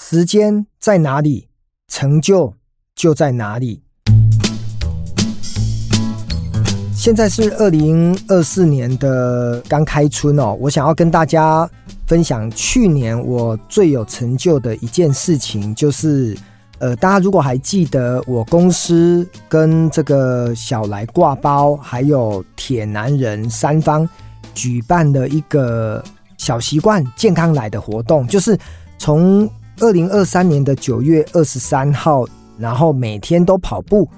[0.00, 1.48] 时间在哪里，
[1.88, 2.54] 成就
[2.94, 3.82] 就在哪里。
[6.94, 11.68] 现在是二零二四年的刚开春哦，我想要跟大家
[12.06, 16.38] 分享去年我最有成就的一件事情，就是
[16.78, 24.08] 呃，大家如果还记得我公司跟这个小来挂包还有铁男人三方
[24.54, 26.02] 举办的一个
[26.38, 28.56] 小习惯健康来的活动，就是
[28.96, 32.26] 从二零二三年的九月二十三号，
[32.58, 34.08] 然后每天都跑步，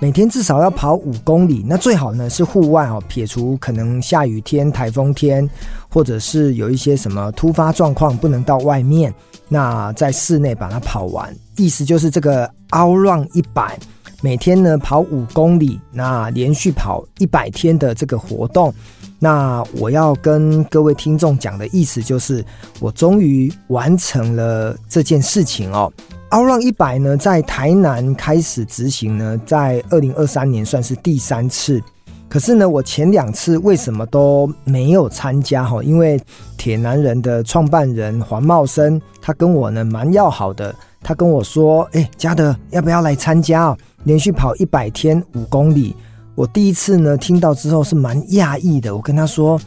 [0.00, 1.64] 每天至少要跑五公里。
[1.66, 5.48] 那最好呢是户外哦，撇除可能下雨天、台风天，
[5.88, 9.12] 或者是有一些什么突发状况不能到外面，
[9.48, 11.34] 那在室内把它跑完。
[11.56, 13.76] 意思就是这个 OutRun 一百，
[14.20, 18.74] 每天呢跑五公里，那连续跑一百天的这个活动。
[19.20, 22.44] 那我要跟各位听众讲的意思就是，
[22.80, 25.92] 我终于完成了这件事情哦。
[26.30, 31.80] OutRun 一百呢，在台南开始执行呢，在二零二三年算是第三次。
[32.28, 35.82] 可是呢，我前两次为什么都没有参加哈？
[35.82, 36.20] 因为
[36.56, 43.78] 铁男人的创办人黄茂生，他跟我呢蛮要好的，他跟我说：“哎、嘉德要不要来参加哦？
[44.04, 45.94] 连续跑一百天五公里。”
[46.34, 49.60] 我第一次呢听到之后是蛮讶异的，我跟他说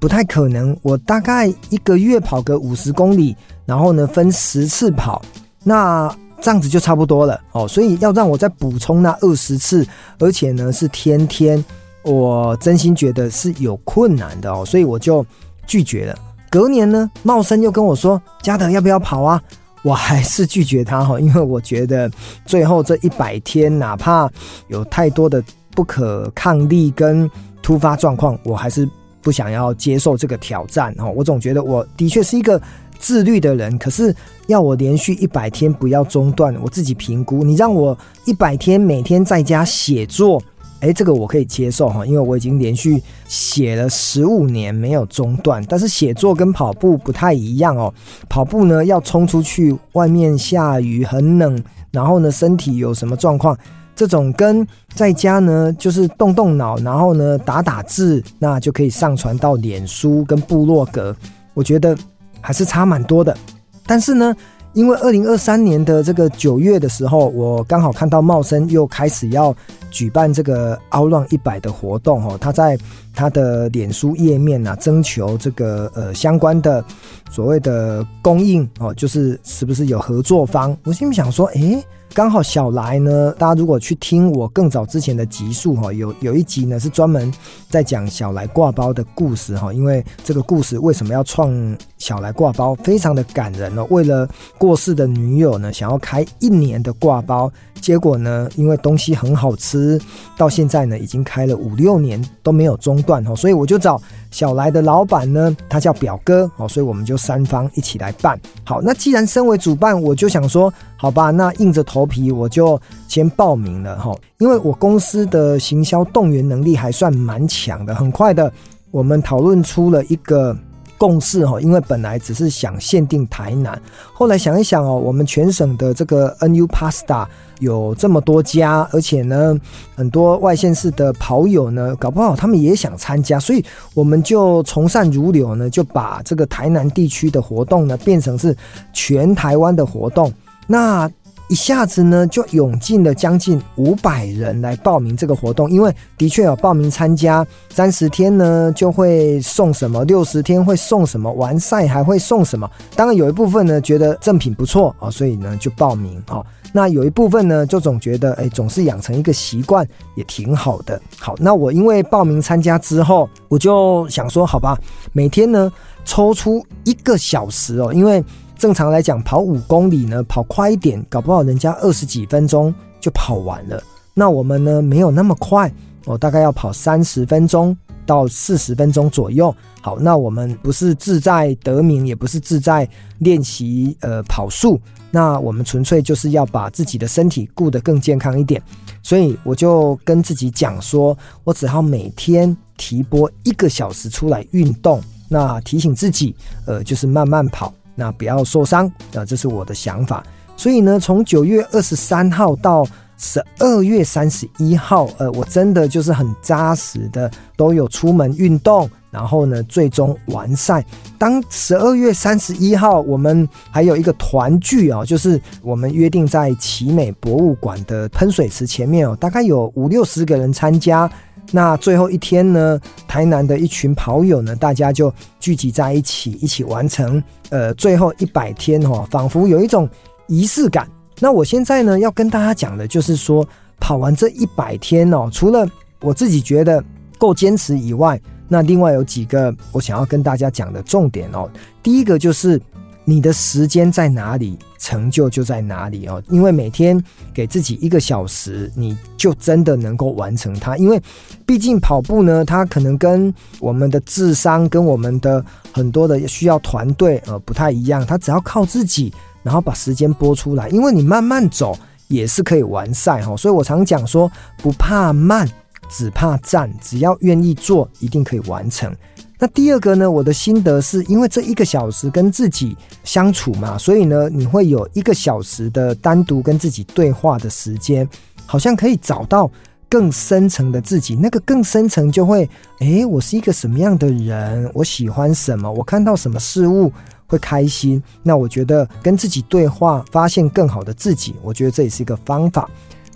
[0.00, 5.22] 不太可能，我大概一个月跑个五十公里，然后呢分十次跑，
[5.62, 7.68] 那这样子就差不多了哦。
[7.68, 9.86] 所以要让我再补充那二十次，
[10.18, 11.64] 而且呢是天天，
[12.02, 15.24] 我真心觉得是有困难的哦，所以我就
[15.68, 16.18] 拒绝了。
[16.50, 19.40] 隔年呢，茂生又跟我说：“嘉德要不要跑啊？”
[19.82, 22.10] 我还是拒绝他哈，因为我觉得
[22.46, 24.30] 最后这一百天，哪怕
[24.68, 25.42] 有太多的。
[25.76, 27.30] 不可抗力跟
[27.62, 28.88] 突发状况，我还是
[29.22, 31.12] 不想要接受这个挑战哦。
[31.14, 32.60] 我总觉得我的确是一个
[32.98, 34.12] 自律的人，可是
[34.48, 40.42] 要我连续一百天不要中断，我自己评估，你让我一百天每天在家写作，
[40.80, 45.64] 诶，这个我可以接受哈，因为我已经连续写了十五年没有中断。
[45.68, 47.92] 但是写作跟跑步不太一样哦，
[48.28, 51.60] 跑步呢要冲出去，外面下雨很冷，
[51.90, 53.58] 然后呢身体有什么状况。
[53.96, 54.64] 这种跟
[54.94, 61.16] 在家呢，就是动动脑，然后呢打打字，那就可以上传到脸书跟部落格。
[61.54, 61.98] 我觉得
[62.40, 63.36] 还是差蛮多的。
[63.84, 64.32] 但是呢，
[64.78, 69.52] 因为二零二三年的这个九月的时候，我刚好看到茂生又开始要
[69.90, 72.78] 举办这个凹浪一百的活动哦，他在
[73.12, 76.84] 他的脸书页面啊征求这个呃相关的
[77.28, 80.76] 所谓的供应哦，就是是不是有合作方？
[80.84, 81.84] 我心里想说，诶。
[82.14, 87.32] 刚好小来呢，大家如果去听我更早之前的集数哈，有有一集呢是专门
[87.70, 93.86] 在讲小来挂包的故事哈，因为这个故事为什么要创小来挂包，非常的感人哦。
[93.90, 100.00] 为了过世的女友呢，想要开一年的挂包，结果呢，因为东西很好吃，
[100.36, 104.00] 到现在呢已经开了五六年都没有中断哦，所以我就找
[104.32, 108.38] 小来的老板呢，他叫表哥哦，所以我们就三方一起来办。
[108.64, 118.52] 好，那既然身为主办，我就想说，好吧，那硬着头头皮我就先报名了哈，因为我公司的行销动员能力还算蛮强的，很快的，
[118.92, 120.56] 我们讨论出了一个
[120.96, 123.76] 共识哈，因为本来只是想限定台南，
[124.12, 127.26] 后来想一想哦，我们全省的这个 NU Pasta
[127.58, 129.58] 有这么多家，而且呢，
[129.96, 133.64] 很多外县市的跑友呢，搞不好他们也想参加，所以
[133.94, 138.56] 我们就从善如流呢，就把这个台南地区的活动呢，变成是
[138.92, 140.32] 全台湾的活动。
[140.70, 141.10] 那
[141.48, 152.70] 一下子呢，就涌进了将近五百人来报名这个活动，因为的确有报名参加，三十天呢就会送什么，六十天会送什么，完赛还会送什么。
[152.94, 156.44] 当然有一部分呢觉得赠品不错啊，所以呢就报名啊。
[156.70, 161.00] 那有一部分呢就总觉得，哎，总是养成一个习惯也挺好的。
[161.18, 164.78] 好，那我因为报名参加之后，我就想说，好吧，
[165.14, 165.72] 每天呢
[166.04, 168.22] 抽出一个小时哦，因为。
[168.58, 173.80] 正常来讲，跑五公里呢，跑快一点，搞不好人家二十几分钟就跑完了。
[174.12, 175.72] 那我们呢，没有那么快，
[176.04, 177.74] 我大概要跑三十分钟
[178.04, 179.54] 到四十分钟左右。
[179.80, 182.86] 好，那我们不是志在得名，也不是志在
[183.18, 184.80] 练习呃跑速，
[185.12, 188.60] 那我们纯粹就是要把自己的身体顾得更健康一点。
[189.04, 196.34] 所以我就跟自己讲说，我只要每天提拨一个小时出来运动，那提醒自己，
[196.66, 197.72] 呃，就是慢慢跑。
[197.98, 200.22] 那不要受伤，啊，这是我的想法。
[200.56, 202.86] 所以呢，从九月二十三号到
[203.16, 210.84] 十二月三十一号，呃，我真的就是很扎实的都有出门运动，然后呢，最终完赛。
[211.18, 221.10] 当十二月三十一号，我们还有一个团聚哦，就是我们约定在奇美博物馆的喷水池前面哦，大概有五六十个人参加。
[221.50, 229.88] 那最后一天呢，台南的一群跑友呢，大家就聚集在一起，一起完成呃最后一百天哦，仿佛有一种
[230.26, 230.88] 仪式感。
[231.20, 233.46] 那我现在呢，要跟大家讲的就是说，
[233.80, 235.66] 跑完这一百天哦，除了
[236.00, 236.82] 我自己觉得
[237.16, 241.50] 够坚持以外，那另外有几个我想要跟大家讲的重点哦。
[241.82, 242.60] 第一个就是。
[243.08, 246.22] 你的时间在哪里，成就就在哪里哦。
[246.28, 247.02] 因为每天
[247.32, 250.76] 给自己一个小时，你就真的能够完成它。
[250.76, 251.00] 因为
[251.46, 258.04] 毕竟跑步呢，它可能跟我们的智商、跟我们的很多的需要团队呃不太一样。
[258.04, 259.10] 它只要靠自己，
[259.42, 261.78] 然后把时间拨出来，因为你慢慢走
[262.08, 263.34] 也是可以完赛哈。
[263.34, 265.48] 所以我常讲说，不怕慢，
[265.88, 268.94] 只怕站，只要愿意做，一定可以完成。
[269.38, 278.08] 那第二个呢，我的心得是因为这一个小时跟自己相处嘛，所以呢，你会有一个小时的单独跟自己对话的时间，
[278.46, 279.48] 好像可以找到
[279.88, 281.14] 更深层的自己。
[281.14, 282.50] 那个更深层就会，
[282.80, 284.68] 诶，我是一个什么样的人？
[284.74, 285.70] 我喜欢什么？
[285.70, 286.92] 我看到什么事物
[287.28, 288.02] 会开心？
[288.24, 292.68] 那我觉得跟自己对话，发现更好的自己，我觉得这也是一个方法。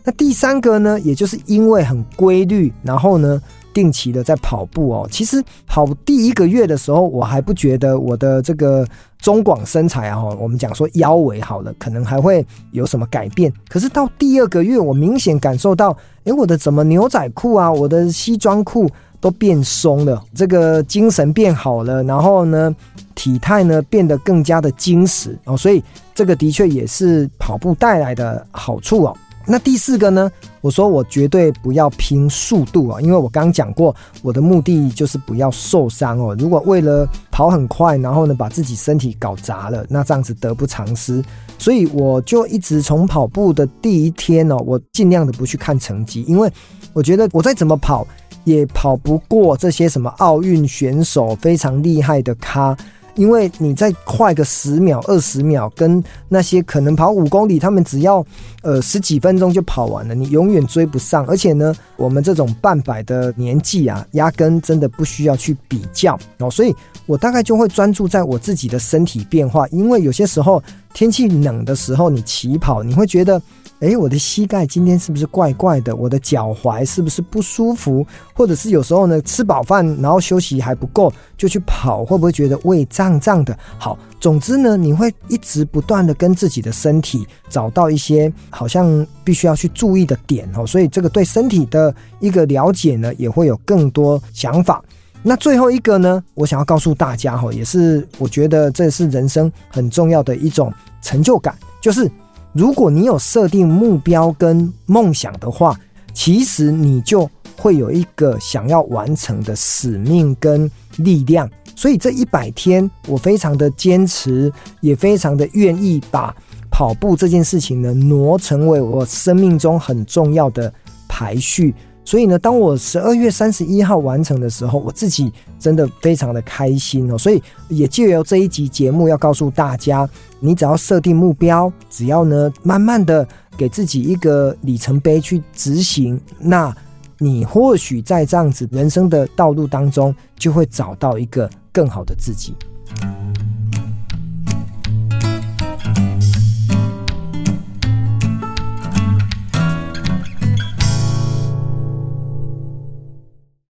[0.04, 3.42] 那第三个呢，也就是因为很规律，然后呢，
[3.74, 8.86] 定期的在跑步哦，其实跑第一个月的时候，我还不觉得我的这个
[9.18, 13.52] 中广身材啊，我们讲说腰围好了，可能还会有什么改变。
[13.68, 18.88] 可是到第二个月，我明显感受到，诶，我的怎么牛仔裤啊，我的西装裤
[19.20, 22.74] 都变松了，这个精神变好了，然后呢，
[23.14, 25.82] 体态呢变得更加的精实哦，所以
[26.14, 29.16] 这个的确也是跑步带来的好处哦。
[29.46, 30.30] 那第四个呢？
[30.60, 36.36] 我说我绝对不要拼速度啊，因为我刚讲过，我的目的就是不要受伤哦。
[36.38, 41.22] 如果为了跑很快，然后呢把自己身体搞砸了，那这样子得不偿失。
[41.58, 46.48] 所以我就一直从跑步的第一天哦，我尽量的不去看成绩，因为
[46.92, 48.06] 我觉得我再怎么跑
[48.44, 52.76] 也跑不过这些什么奥运选手非常厉害的咖。
[53.14, 58.24] 因为你再快个十秒、二十秒，跟那些可能跑五公里，他们只要
[58.62, 61.26] 呃十几分钟就跑完了，你永远追不上。
[61.26, 66.50] 而且呢，我们这种半百的年纪啊，压根真的不需要去比较哦。
[66.50, 66.74] 所以
[67.06, 70.62] 我大概就会专注在我自己的身体变化，因为有些时候
[70.94, 73.40] 天气冷的时候，你起跑你会觉得。
[73.82, 75.96] 诶，我的膝盖今天是不是怪怪的？
[75.96, 78.06] 我的脚踝是不是不舒服？
[78.32, 83.58] 或者是有时候呢，吃饱饭然后休息还不够，就去跑，会不会觉得胃胀胀的？
[83.78, 94.80] 好，总之呢，你会一直不断的跟自己的身体找到一些好像必须要去注意的点哦，所以这个对身体的一个了解呢，也会有更多想法。
[95.24, 102.08] 那最后一个呢，我想要告诉大家哈，也是我觉得这是人生很重要的一种成就感，就是。
[102.52, 105.78] 如果你有设定目标跟梦想的话，
[106.12, 111.50] 其实你就会有一个想要完成的使命跟力量。
[111.74, 116.34] 所以这一百天，我非常的坚持，也非常的愿意把
[116.70, 120.72] 跑步这件事情呢挪成为我生命中很重要的
[121.08, 121.74] 排序。
[122.04, 127.16] 所以呢，当我十二月三十一号完成的时候，我自己真的非常的开心哦。
[127.16, 130.08] 所以也借由这一集节目，要告诉大家，
[130.40, 133.26] 你只要设定目标，只要呢慢慢的
[133.56, 136.74] 给自己一个里程碑去执行，那
[137.18, 142.54] 你或许在这样子人生的道路当中，就会找到一个更好的自己。